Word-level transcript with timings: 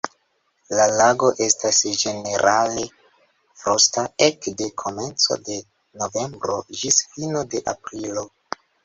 La 0.77 0.85
lago 0.99 1.27
estas 1.47 1.81
ĝenerale 2.03 2.85
frosta 3.63 4.05
ekde 4.29 4.67
komenco 4.85 5.37
de 5.51 5.59
novembro 6.05 6.57
ĝis 6.81 6.99
fino 7.13 7.45
de 7.53 7.63
aprilo. 7.77 8.25